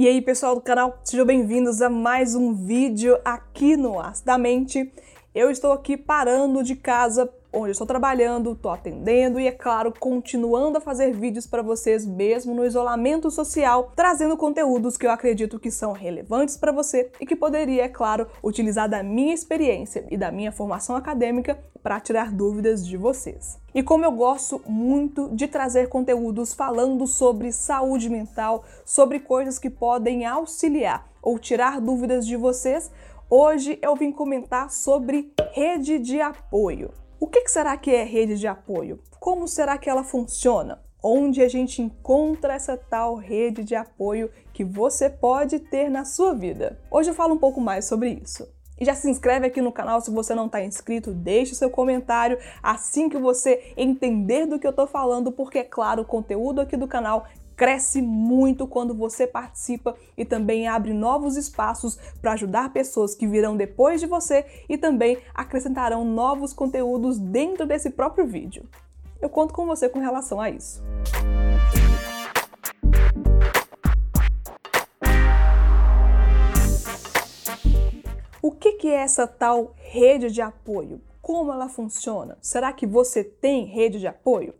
E 0.00 0.06
aí, 0.06 0.22
pessoal 0.22 0.54
do 0.54 0.60
canal, 0.60 1.00
sejam 1.02 1.26
bem-vindos 1.26 1.82
a 1.82 1.90
mais 1.90 2.36
um 2.36 2.54
vídeo 2.54 3.18
aqui 3.24 3.76
no 3.76 3.98
Acidamente. 3.98 4.92
Eu 5.34 5.50
estou 5.50 5.72
aqui 5.72 5.96
parando 5.96 6.62
de 6.62 6.76
casa 6.76 7.28
onde 7.52 7.68
eu 7.68 7.72
estou 7.72 7.86
trabalhando, 7.86 8.52
estou 8.52 8.70
atendendo 8.70 9.40
e, 9.40 9.46
é 9.46 9.52
claro, 9.52 9.92
continuando 9.98 10.78
a 10.78 10.80
fazer 10.80 11.12
vídeos 11.12 11.46
para 11.46 11.62
vocês 11.62 12.04
mesmo 12.04 12.54
no 12.54 12.64
isolamento 12.64 13.30
social, 13.30 13.92
trazendo 13.96 14.36
conteúdos 14.36 14.96
que 14.96 15.06
eu 15.06 15.10
acredito 15.10 15.58
que 15.58 15.70
são 15.70 15.92
relevantes 15.92 16.56
para 16.56 16.72
você 16.72 17.10
e 17.20 17.26
que 17.26 17.34
poderia, 17.34 17.84
é 17.84 17.88
claro, 17.88 18.26
utilizar 18.42 18.88
da 18.88 19.02
minha 19.02 19.34
experiência 19.34 20.06
e 20.10 20.16
da 20.16 20.30
minha 20.30 20.52
formação 20.52 20.94
acadêmica 20.94 21.58
para 21.82 22.00
tirar 22.00 22.32
dúvidas 22.32 22.86
de 22.86 22.96
vocês. 22.96 23.58
E 23.74 23.82
como 23.82 24.04
eu 24.04 24.12
gosto 24.12 24.60
muito 24.66 25.30
de 25.34 25.46
trazer 25.46 25.88
conteúdos 25.88 26.52
falando 26.52 27.06
sobre 27.06 27.52
saúde 27.52 28.10
mental, 28.10 28.64
sobre 28.84 29.20
coisas 29.20 29.58
que 29.58 29.70
podem 29.70 30.26
auxiliar 30.26 31.08
ou 31.22 31.38
tirar 31.38 31.80
dúvidas 31.80 32.26
de 32.26 32.36
vocês, 32.36 32.90
hoje 33.30 33.78
eu 33.80 33.94
vim 33.94 34.12
comentar 34.12 34.70
sobre 34.70 35.32
rede 35.54 35.98
de 35.98 36.20
apoio. 36.20 36.90
O 37.20 37.26
que 37.26 37.48
será 37.48 37.76
que 37.76 37.90
é 37.90 38.04
rede 38.04 38.38
de 38.38 38.46
apoio? 38.46 39.00
Como 39.18 39.48
será 39.48 39.76
que 39.76 39.90
ela 39.90 40.04
funciona? 40.04 40.80
Onde 41.02 41.42
a 41.42 41.48
gente 41.48 41.82
encontra 41.82 42.54
essa 42.54 42.76
tal 42.76 43.16
rede 43.16 43.64
de 43.64 43.74
apoio 43.74 44.30
que 44.52 44.64
você 44.64 45.10
pode 45.10 45.58
ter 45.58 45.90
na 45.90 46.04
sua 46.04 46.32
vida? 46.32 46.78
Hoje 46.88 47.10
eu 47.10 47.14
falo 47.14 47.34
um 47.34 47.38
pouco 47.38 47.60
mais 47.60 47.86
sobre 47.86 48.20
isso. 48.22 48.46
E 48.80 48.84
já 48.84 48.94
se 48.94 49.10
inscreve 49.10 49.48
aqui 49.48 49.60
no 49.60 49.72
canal 49.72 50.00
se 50.00 50.12
você 50.12 50.32
não 50.32 50.46
está 50.46 50.62
inscrito, 50.62 51.12
deixe 51.12 51.56
seu 51.56 51.68
comentário 51.68 52.38
assim 52.62 53.08
que 53.08 53.18
você 53.18 53.72
entender 53.76 54.46
do 54.46 54.56
que 54.56 54.66
eu 54.66 54.70
estou 54.70 54.86
falando, 54.86 55.32
porque, 55.32 55.58
é 55.58 55.64
claro, 55.64 56.02
o 56.02 56.06
conteúdo 56.06 56.60
aqui 56.60 56.76
do 56.76 56.86
canal 56.86 57.26
cresce 57.58 58.00
muito 58.00 58.68
quando 58.68 58.94
você 58.94 59.26
participa 59.26 59.96
e 60.16 60.24
também 60.24 60.68
abre 60.68 60.92
novos 60.92 61.36
espaços 61.36 61.98
para 62.22 62.34
ajudar 62.34 62.72
pessoas 62.72 63.16
que 63.16 63.26
virão 63.26 63.56
depois 63.56 64.00
de 64.00 64.06
você 64.06 64.46
e 64.68 64.78
também 64.78 65.18
acrescentarão 65.34 66.04
novos 66.04 66.52
conteúdos 66.52 67.18
dentro 67.18 67.66
desse 67.66 67.90
próprio 67.90 68.24
vídeo. 68.24 68.64
Eu 69.20 69.28
conto 69.28 69.52
com 69.52 69.66
você 69.66 69.88
com 69.88 69.98
relação 69.98 70.40
a 70.40 70.48
isso. 70.48 70.80
O 78.40 78.52
que 78.52 78.86
é 78.86 78.94
essa 78.94 79.26
tal 79.26 79.74
rede 79.76 80.30
de 80.30 80.40
apoio? 80.40 81.00
Como 81.20 81.52
ela 81.52 81.68
funciona? 81.68 82.38
Será 82.40 82.72
que 82.72 82.86
você 82.86 83.24
tem 83.24 83.64
rede 83.64 83.98
de 83.98 84.06
apoio? 84.06 84.54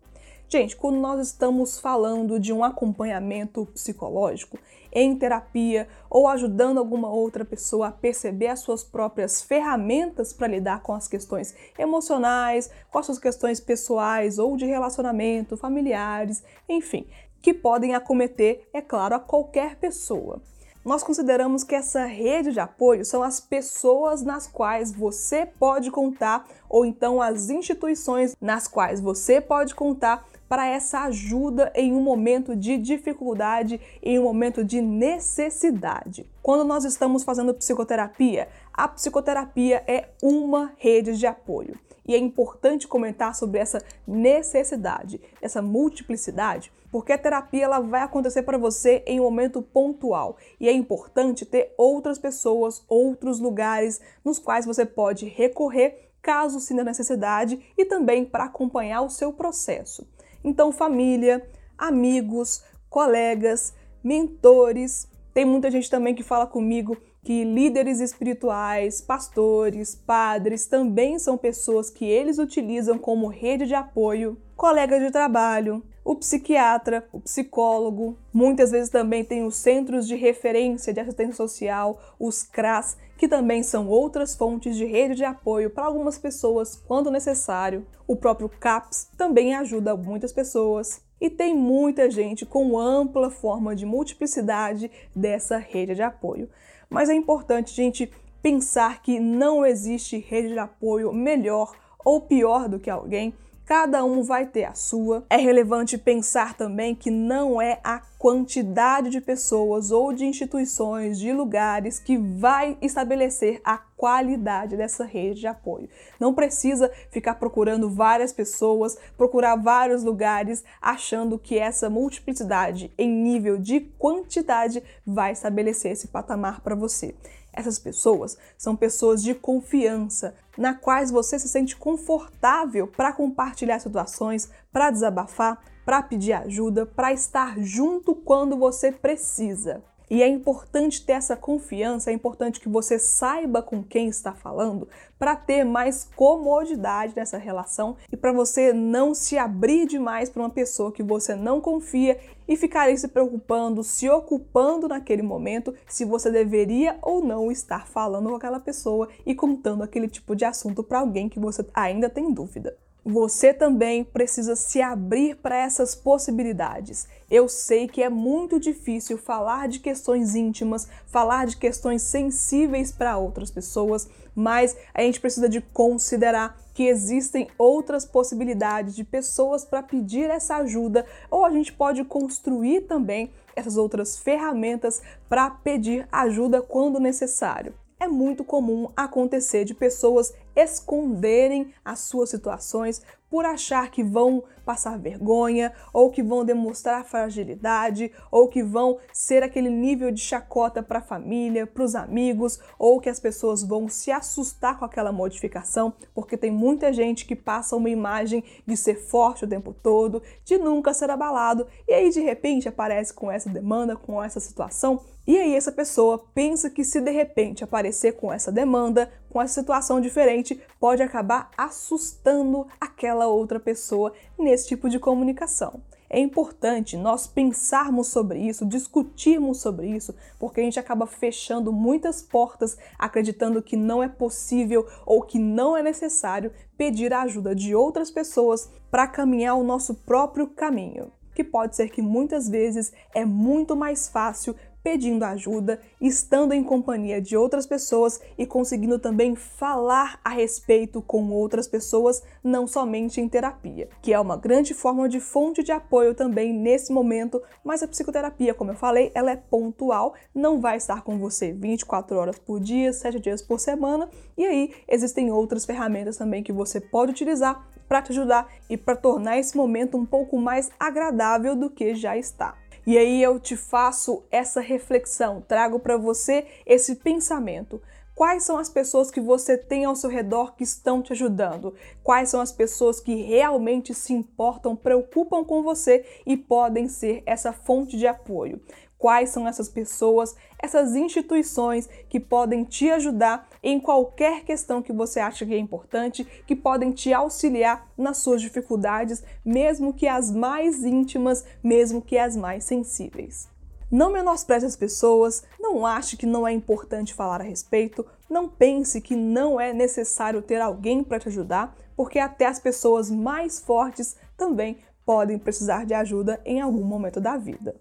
Gente, 0.51 0.75
quando 0.75 0.97
nós 0.97 1.21
estamos 1.21 1.79
falando 1.79 2.41
de 2.41 2.55
um 2.55 2.65
acompanhamento 2.65 3.67
psicológico 3.67 4.59
em 4.91 5.15
terapia 5.15 5.87
ou 6.09 6.27
ajudando 6.27 6.79
alguma 6.79 7.11
outra 7.11 7.45
pessoa 7.45 7.89
a 7.89 7.93
perceber 7.93 8.47
as 8.47 8.61
suas 8.61 8.83
próprias 8.83 9.43
ferramentas 9.43 10.33
para 10.33 10.47
lidar 10.47 10.83
com 10.83 10.95
as 10.95 11.07
questões 11.07 11.55
emocionais, 11.79 12.71
com 12.91 12.99
as 12.99 13.05
suas 13.05 13.19
questões 13.19 13.61
pessoais 13.61 14.39
ou 14.39 14.57
de 14.57 14.65
relacionamento, 14.65 15.55
familiares, 15.55 16.43
enfim, 16.67 17.07
que 17.43 17.53
podem 17.53 17.95
acometer, 17.95 18.67
é 18.73 18.81
claro, 18.81 19.17
a 19.17 19.21
qualquer 19.21 19.77
pessoa 19.77 20.41
nós 20.89 21.03
consideramos 21.03 21.63
que 21.63 21.75
essa 21.75 22.07
rede 22.07 22.51
de 22.51 22.59
apoio 22.59 23.05
são 23.05 23.23
as 23.23 23.39
pessoas 23.39 24.23
nas 24.23 24.47
quais 24.47 24.91
você 24.91 25.45
pode 25.45 25.91
contar, 25.91 26.49
ou 26.67 26.87
então 26.87 27.21
as 27.21 27.51
instituições 27.51 28.35
nas 28.41 28.67
quais 28.67 28.99
você 28.99 29.39
pode 29.39 29.75
contar 29.75 30.27
para 30.49 30.67
essa 30.67 31.01
ajuda 31.01 31.71
em 31.75 31.93
um 31.93 32.01
momento 32.01 32.57
de 32.57 32.79
dificuldade, 32.79 33.79
em 34.03 34.19
um 34.19 34.23
momento 34.23 34.65
de 34.65 34.81
necessidade. 34.81 36.27
Quando 36.43 36.65
nós 36.65 36.87
estamos 36.87 37.23
fazendo 37.23 37.53
psicoterapia, 37.53 38.49
a 38.73 38.89
psicoterapia 38.89 39.85
é 39.87 40.09
uma 40.23 40.73
rede 40.79 41.19
de 41.19 41.27
apoio. 41.27 41.79
E 42.09 42.15
é 42.15 42.19
importante 42.19 42.89
comentar 42.89 43.35
sobre 43.35 43.61
essa 43.61 43.85
necessidade, 44.07 45.21
essa 45.43 45.61
multiplicidade, 45.61 46.73
porque 46.91 47.13
a 47.13 47.19
terapia 47.19 47.65
ela 47.65 47.81
vai 47.81 48.01
acontecer 48.01 48.43
para 48.43 48.57
você 48.57 49.03
em 49.07 49.21
um 49.21 49.25
momento 49.25 49.61
pontual 49.61 50.39
e 50.59 50.69
é 50.69 50.73
importante 50.73 51.45
ter 51.45 51.75
outras 51.77 52.19
pessoas, 52.19 52.83
outros 52.89 53.39
lugares 53.39 54.01
nos 54.25 54.39
quais 54.39 54.65
você 54.65 54.87
pode 54.87 55.27
recorrer 55.27 56.09
caso 56.23 56.61
sinta 56.61 56.83
necessidade 56.83 57.61
e 57.77 57.85
também 57.85 58.25
para 58.25 58.45
acompanhar 58.45 59.03
o 59.03 59.11
seu 59.11 59.33
processo. 59.33 60.09
Então, 60.43 60.73
família, 60.73 61.47
amigos, 61.77 62.65
colegas, 62.89 63.75
mentores. 64.03 65.09
Tem 65.35 65.45
muita 65.45 65.71
gente 65.71 65.91
também 65.91 66.15
que 66.15 66.23
fala 66.23 66.47
comigo 66.47 66.97
que 67.29 67.45
líderes 67.45 68.01
espirituais, 68.01 69.03
pastores, 69.03 69.95
padres 69.95 70.65
também 70.65 71.19
são 71.19 71.37
pessoas 71.37 71.91
que 71.91 72.07
eles 72.07 72.39
utilizam 72.39 72.97
como 72.97 73.27
rede 73.27 73.67
de 73.67 73.75
apoio, 73.75 74.41
colegas 74.57 75.03
de 75.03 75.11
trabalho, 75.11 75.85
o 76.03 76.15
psiquiatra, 76.17 77.07
o 77.13 77.21
psicólogo, 77.21 78.17
muitas 78.33 78.71
vezes 78.71 78.89
também 78.89 79.23
tem 79.23 79.45
os 79.45 79.57
centros 79.57 80.09
de 80.09 80.17
referência 80.17 80.91
de 80.91 81.01
assistência 81.01 81.35
social, 81.35 82.01
os 82.19 82.43
CRAS, 82.43 82.97
que 83.19 83.29
também 83.29 83.63
são 83.63 83.89
outras 83.89 84.35
fontes 84.35 84.75
de 84.75 84.87
rede 84.87 85.17
de 85.17 85.25
apoio 85.27 85.69
para 85.69 85.85
algumas 85.85 86.17
pessoas 86.17 86.77
quando 86.77 87.11
necessário. 87.11 87.87
O 88.07 88.17
próprio 88.17 88.49
CAPS 88.49 89.11
também 89.19 89.55
ajuda 89.55 89.95
muitas 89.95 90.33
pessoas. 90.33 91.07
E 91.21 91.29
tem 91.29 91.55
muita 91.55 92.11
gente 92.11 92.47
com 92.47 92.79
ampla 92.79 93.31
forma 93.31 93.75
de 93.75 93.85
multiplicidade 93.85 94.91
dessa 95.15 95.59
rede 95.59 95.95
de 95.95 96.03
apoio. 96.03 96.49
Mas 96.89 97.09
é 97.09 97.15
importante, 97.15 97.75
gente, 97.75 98.11
pensar 98.43 99.03
que 99.03 99.19
não 99.19 99.67
existe 99.67 100.19
rede 100.19 100.49
de 100.49 100.59
apoio 100.59 101.13
melhor 101.13 101.73
ou 102.05 102.21
pior 102.21 102.69
do 102.69 102.79
que 102.79 102.89
alguém 102.89 103.35
cada 103.69 104.03
um 104.03 104.23
vai 104.23 104.47
ter 104.47 104.65
a 104.65 104.73
sua. 104.73 105.27
É 105.29 105.37
relevante 105.37 105.99
pensar 105.99 106.57
também 106.57 106.95
que 106.95 107.11
não 107.11 107.61
é 107.61 107.79
a 107.85 108.01
quantidade 108.19 109.11
de 109.11 109.21
pessoas 109.21 109.91
ou 109.91 110.11
de 110.11 110.25
instituições, 110.25 111.19
de 111.19 111.35
lugares 111.35 111.99
que 111.99 112.17
vai 112.17 112.79
estabelecer 112.81 113.61
a 113.63 113.77
qualidade 113.77 114.75
dessa 114.75 115.05
rede 115.05 115.41
de 115.41 115.47
apoio. 115.47 115.87
Não 116.19 116.33
precisa 116.33 116.91
ficar 117.11 117.35
procurando 117.35 117.91
várias 117.91 118.33
pessoas, 118.33 118.97
procurar 119.19 119.57
vários 119.57 120.03
lugares, 120.03 120.65
achando 120.81 121.39
que 121.39 121.59
essa 121.59 121.91
multiplicidade 121.91 122.91
em 122.97 123.11
nível 123.11 123.59
de 123.59 123.81
quantidade 123.81 124.83
vai 125.07 125.33
estabelecer 125.33 125.93
esse 125.93 126.09
patamar 126.09 126.63
para 126.63 126.75
você. 126.75 127.15
Essas 127.53 127.79
pessoas 127.79 128.37
são 128.57 128.77
pessoas 128.77 129.23
de 129.23 129.35
confiança, 129.35 130.35
na 130.57 130.75
quais 130.75 131.11
você 131.11 131.39
se 131.39 131.49
sente 131.49 131.77
confortável 131.77 132.87
para 132.87 133.13
compartilhar 133.13 133.79
situações, 133.79 134.51
para 134.73 134.91
desabafar, 134.91 135.61
para 135.85 136.03
pedir 136.03 136.33
ajuda, 136.33 136.85
para 136.85 137.13
estar 137.13 137.59
junto 137.61 138.15
quando 138.15 138.57
você 138.57 138.93
precisa. 138.93 139.83
E 140.11 140.23
é 140.23 140.29
importante 140.29 141.05
ter 141.05 141.13
essa 141.13 141.37
confiança, 141.37 142.11
é 142.11 142.15
importante 142.15 142.61
que 142.61 142.69
você 142.69 142.99
saiba 142.99 143.61
com 143.61 143.83
quem 143.83 144.09
está 144.09 144.33
falando 144.33 144.89
para 145.19 145.37
ter 145.37 145.65
mais 145.65 146.09
comodidade 146.17 147.13
nessa 147.15 147.37
relação 147.37 147.97
e 148.11 148.17
para 148.17 148.33
você 148.33 148.73
não 148.73 149.15
se 149.15 149.37
abrir 149.37 149.87
demais 149.87 150.31
para 150.31 150.43
uma 150.43 150.51
pessoa 150.51 150.93
que 150.93 151.03
você 151.03 151.35
não 151.35 151.61
confia 151.61 152.19
e 152.47 152.57
ficar 152.57 152.83
aí 152.83 152.97
se 152.97 153.09
preocupando, 153.09 153.85
se 153.85 154.09
ocupando 154.09 154.89
naquele 154.89 155.23
momento 155.23 155.75
se 155.87 156.07
você 156.07 156.31
deveria 156.31 156.99
ou 157.03 157.23
não 157.23 157.53
estar 157.53 157.87
falando 157.87 158.31
com 158.31 158.37
aquela 158.37 158.61
pessoa 158.61 159.09
e 159.27 159.35
contando 159.35 159.83
aquele 159.83 160.09
tipo 160.09 160.35
de 160.35 160.47
assunto 160.47 160.83
para 160.83 161.01
alguém 161.01 161.29
que 161.29 161.39
você 161.39 161.67
ainda 161.75 162.09
tem 162.09 162.33
dúvida 162.33 162.77
você 163.09 163.55
também 163.55 164.05
precisa 164.05 164.55
se 164.55 164.83
abrir 164.83 165.37
para 165.37 165.57
essas 165.57 165.95
possibilidades. 165.95 167.09
Eu 167.31 167.49
sei 167.49 167.89
que 167.89 168.03
é 168.03 168.11
muito 168.11 168.61
difícil 168.61 169.17
falar 169.17 169.67
de 169.67 169.81
questões 169.81 170.35
íntimas, 170.35 170.87
falar 171.07 171.47
de 171.47 171.57
questões 171.57 172.03
sensíveis 172.03 172.93
para 172.93 173.17
outras 173.17 173.51
pessoas, 173.51 174.07
mas 174.35 174.77
a 174.93 175.01
gente 175.01 175.21
precisa 175.21 175.49
de 175.49 175.63
considerar 175.63 176.61
que 176.75 176.83
existem 176.83 177.49
outras 177.57 178.05
possibilidades 178.05 178.95
de 178.95 179.05
pessoas 179.05 179.65
para 179.65 179.83
pedir 179.83 180.29
essa 180.29 180.57
ajuda, 180.57 181.07
ou 181.31 181.47
a 181.47 181.51
gente 181.51 181.73
pode 181.73 182.05
construir 182.05 182.83
também 182.83 183.33
essas 183.57 183.79
outras 183.79 184.19
ferramentas 184.19 185.01
para 185.31 185.49
pedir 185.49 186.07
ajuda 186.13 186.61
quando 186.61 187.01
necessário 187.01 187.73
é 188.01 188.07
muito 188.07 188.45
comum 188.45 188.89
acontecer 188.97 189.65
de 189.65 189.75
pessoas 189.75 190.33
esconderem 190.59 191.73
as 191.85 192.01
suas 192.01 192.31
situações 192.31 193.03
por 193.31 193.45
achar 193.45 193.91
que 193.91 194.03
vão 194.03 194.43
passar 194.65 194.99
vergonha, 194.99 195.73
ou 195.93 196.11
que 196.11 196.23
vão 196.23 196.45
demonstrar 196.45 197.05
fragilidade, 197.05 198.13
ou 198.31 198.49
que 198.49 198.63
vão 198.63 198.99
ser 199.13 199.43
aquele 199.43 199.71
nível 199.71 200.11
de 200.11 200.21
chacota 200.21 200.83
para 200.83 200.99
a 200.99 201.03
família, 201.03 201.67
para 201.67 201.83
os 201.83 201.95
amigos, 201.95 202.59
ou 202.79 203.01
que 203.01 203.09
as 203.09 203.19
pessoas 203.19 203.63
vão 203.63 203.89
se 203.89 204.11
assustar 204.11 204.79
com 204.79 204.85
aquela 204.85 205.13
modificação, 205.13 205.93
porque 206.15 206.37
tem 206.37 206.51
muita 206.51 206.93
gente 206.93 207.25
que 207.25 207.35
passa 207.35 207.77
uma 207.77 207.89
imagem 207.89 208.45
de 208.67 208.77
ser 208.77 208.97
forte 208.97 209.45
o 209.45 209.49
tempo 209.49 209.73
todo, 209.73 210.23
de 210.45 210.59
nunca 210.59 210.93
ser 210.93 211.09
abalado, 211.11 211.67
e 211.87 211.95
aí 211.95 212.11
de 212.11 212.21
repente 212.21 212.69
aparece 212.69 213.15
com 213.15 213.31
essa 213.31 213.49
demanda, 213.49 213.97
com 213.97 214.23
essa 214.23 214.41
situação, 214.41 215.01
e 215.27 215.37
aí 215.37 215.55
essa 215.55 215.73
pessoa 215.73 216.25
pensa 216.35 216.71
que 216.71 216.83
se 216.83 217.01
de 217.01 217.11
repente 217.11 217.63
aparecer 217.65 218.13
com 218.13 218.33
essa 218.33 218.51
demanda, 218.51 219.11
com 219.31 219.41
essa 219.41 219.61
situação 219.61 220.01
diferente, 220.01 220.61
pode 220.81 221.03
acabar 221.03 221.51
assustando 221.57 222.67
aquela 222.81 223.27
outra 223.27 223.61
pessoa 223.61 224.13
nesse 224.39 224.69
tipo 224.69 224.89
de 224.89 224.99
comunicação. 224.99 225.83
É 226.11 226.19
importante 226.19 226.97
nós 226.97 227.27
pensarmos 227.27 228.09
sobre 228.09 228.39
isso, 228.39 228.65
discutirmos 228.65 229.61
sobre 229.61 229.89
isso, 229.89 230.15
porque 230.39 230.61
a 230.61 230.65
gente 230.65 230.81
acaba 230.81 231.07
fechando 231.07 231.71
muitas 231.71 232.23
portas 232.23 232.79
acreditando 232.99 233.63
que 233.63 233.77
não 233.77 234.03
é 234.03 234.09
possível 234.09 234.87
ou 235.05 235.21
que 235.23 235.39
não 235.39 235.77
é 235.77 235.83
necessário 235.83 236.51
pedir 236.79 237.13
a 237.13 237.23
ajuda 237.23 237.55
de 237.55 237.75
outras 237.75 238.11
pessoas 238.11 238.71
para 238.91 239.07
caminhar 239.07 239.57
o 239.57 239.65
nosso 239.65 239.95
próprio 239.95 240.47
caminho 240.47 241.13
que 241.39 241.45
pode 241.45 241.77
ser 241.77 241.89
que 241.91 242.03
muitas 242.03 242.49
vezes 242.49 242.93
é 243.15 243.25
muito 243.25 243.77
mais 243.77 244.09
fácil 244.09 244.57
pedindo 244.89 245.23
ajuda, 245.23 245.79
estando 246.01 246.55
em 246.55 246.65
companhia 246.65 247.21
de 247.21 247.37
outras 247.37 247.67
pessoas 247.67 248.23
e 248.39 248.47
conseguindo 248.47 248.99
também 248.99 249.37
falar 249.37 250.19
a 250.25 250.31
respeito 250.31 251.03
com 251.03 251.31
outras 251.31 251.69
pessoas, 251.69 252.23
não 252.43 252.67
somente 252.67 253.21
em 253.21 253.29
terapia, 253.29 253.91
que 254.01 254.15
é 254.15 254.19
uma 254.19 254.35
grande 254.35 254.73
forma 254.73 255.07
de 255.07 255.21
fonte 255.21 255.63
de 255.63 255.71
apoio 255.71 256.15
também 256.15 256.55
nesse 256.55 256.91
momento, 256.91 257.43
mas 257.63 257.83
a 257.83 257.87
psicoterapia, 257.87 258.55
como 258.55 258.71
eu 258.71 258.77
falei, 258.77 259.13
ela 259.15 259.31
é 259.31 259.37
pontual, 259.37 260.15
não 260.35 260.59
vai 260.59 260.79
estar 260.79 261.03
com 261.03 261.19
você 261.19 261.53
24 261.53 262.17
horas 262.17 262.39
por 262.39 262.59
dia, 262.59 262.91
7 262.91 263.21
dias 263.21 263.43
por 263.43 263.61
semana, 263.61 264.09
e 264.39 264.47
aí 264.47 264.73
existem 264.89 265.31
outras 265.31 265.67
ferramentas 265.67 266.17
também 266.17 266.43
que 266.43 266.53
você 266.53 266.81
pode 266.81 267.11
utilizar 267.11 267.69
para 267.87 268.01
te 268.01 268.13
ajudar 268.13 268.49
e 268.71 268.77
para 268.79 268.97
tornar 268.97 269.39
esse 269.39 269.55
momento 269.55 269.99
um 269.99 270.07
pouco 270.07 270.39
mais 270.39 270.71
agradável 270.81 271.55
do 271.55 271.69
que 271.69 271.95
já 271.95 272.17
está. 272.17 272.57
E 272.89 272.97
aí 272.97 273.23
eu 273.23 273.39
te 273.39 273.55
faço 273.55 274.25
essa 274.31 274.63
reflexão, 274.63 275.43
trago 275.47 275.79
para 275.79 275.99
você 275.99 276.47
esse 276.65 276.95
pensamento. 276.95 277.83
Quais 278.15 278.45
são 278.45 278.57
as 278.57 278.71
pessoas 278.71 279.11
que 279.11 279.21
você 279.21 279.59
tem 279.59 279.85
ao 279.85 279.95
seu 279.95 280.09
redor 280.09 280.57
que 280.57 280.65
estão 280.65 281.03
te 281.03 281.13
ajudando? 281.13 281.75
Quais 282.03 282.31
são 282.31 282.41
as 282.41 282.51
pessoas 282.51 282.99
que 282.99 283.15
realmente 283.17 283.93
se 283.93 284.15
importam, 284.15 284.75
preocupam 284.75 285.45
com 285.45 285.63
você 285.63 286.03
e 286.25 286.35
podem 286.35 286.89
ser 286.89 287.23
essa 287.27 287.53
fonte 287.53 287.95
de 287.95 288.07
apoio? 288.07 288.59
Quais 288.99 289.31
são 289.31 289.47
essas 289.47 289.69
pessoas, 289.69 290.35
essas 290.59 290.95
instituições 290.97 291.89
que 292.09 292.19
podem 292.19 292.65
te 292.65 292.91
ajudar 292.91 293.49
em 293.63 293.79
qualquer 293.79 294.45
questão 294.45 294.83
que 294.83 294.93
você 294.93 295.21
acha 295.21 295.47
que 295.47 295.55
é 295.55 295.59
importante, 295.59 296.25
que 296.47 296.57
podem 296.57 296.91
te 296.91 297.13
auxiliar 297.13 297.89
nas 297.97 298.19
suas 298.19 298.43
dificuldades, 298.43 299.23
mesmo 299.45 299.95
que 299.95 300.09
as 300.09 300.31
mais 300.31 300.85
íntimas, 300.85 301.45
mesmo 301.63 302.03
que 302.03 302.19
as 302.19 302.37
mais 302.37 302.65
sensíveis. 302.65 303.49
Não 303.91 304.13
menospreze 304.13 304.67
as 304.67 304.77
pessoas, 304.77 305.45
não 305.59 305.87
ache 305.87 306.17
que 306.17 306.27
não 306.27 306.47
é 306.47 306.53
importante 306.53 307.15
falar 307.15 307.41
a 307.41 307.45
respeito, 307.45 308.05
não 308.29 308.47
pense 308.47 309.01
que 309.01 309.17
não 309.17 309.59
é 309.59 309.73
necessário 309.73 310.43
ter 310.43 310.61
alguém 310.61 311.03
para 311.03 311.19
te 311.19 311.29
ajudar, 311.29 311.75
porque 311.97 312.19
até 312.19 312.47
as 312.47 312.61
pessoas 312.61 313.11
mais 313.11 313.59
fortes 313.61 314.17
também 314.37 314.79
podem 315.07 315.39
precisar 315.39 315.87
de 315.87 315.95
ajuda 315.95 316.39
em 316.45 316.61
algum 316.61 316.85
momento 316.85 317.19
da 317.19 317.39
vida. 317.39 317.75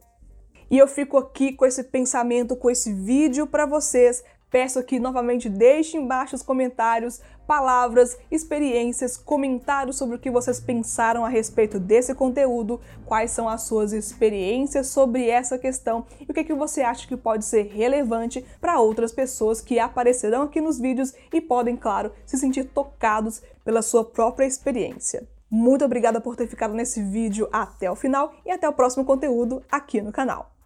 E 0.70 0.78
eu 0.78 0.88
fico 0.88 1.18
aqui 1.18 1.54
com 1.54 1.66
esse 1.66 1.84
pensamento, 1.84 2.56
com 2.56 2.70
esse 2.70 2.92
vídeo 2.94 3.48
para 3.48 3.66
vocês. 3.66 4.24
Peço 4.50 4.84
que 4.84 5.00
novamente 5.00 5.50
deixe 5.50 5.98
embaixo 5.98 6.36
os 6.36 6.42
comentários, 6.42 7.22
palavras, 7.46 8.18
experiências, 8.32 9.18
comentários 9.18 9.98
sobre 9.98 10.16
o 10.16 10.20
que 10.20 10.32
vocês 10.32 10.60
pensaram 10.60 11.26
a 11.26 11.30
respeito 11.30 11.80
desse 11.80 12.14
conteúdo, 12.14 12.80
quais 13.06 13.32
são 13.32 13.48
as 13.48 13.64
suas 13.64 13.92
experiências 13.92 14.88
sobre 14.88 15.30
essa 15.30 15.58
questão 15.58 16.06
e 16.20 16.32
o 16.32 16.34
que, 16.34 16.46
que 16.46 16.54
você 16.54 16.82
acha 16.82 17.08
que 17.08 17.18
pode 17.18 17.46
ser 17.46 17.64
relevante 17.64 18.44
para 18.60 18.80
outras 18.80 19.12
pessoas 19.12 19.62
que 19.62 19.80
aparecerão 19.80 20.44
aqui 20.44 20.62
nos 20.62 20.80
vídeos 20.80 21.14
e 21.34 21.42
podem, 21.42 21.76
claro, 21.76 22.12
se 22.26 22.38
sentir 22.38 22.66
tocados 22.66 23.42
pela 23.66 23.82
sua 23.82 24.04
própria 24.04 24.46
experiência. 24.46 25.28
Muito 25.50 25.86
obrigada 25.86 26.20
por 26.20 26.36
ter 26.36 26.48
ficado 26.48 26.74
nesse 26.74 27.02
vídeo 27.02 27.48
até 27.52 27.90
o 27.90 27.96
final 27.96 28.34
e 28.46 28.52
até 28.52 28.68
o 28.68 28.74
próximo 28.74 29.06
conteúdo 29.06 29.64
aqui 29.72 30.02
no 30.02 30.12
canal. 30.12 30.57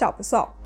Tchau, 0.00 0.14
pessoal! 0.14 0.56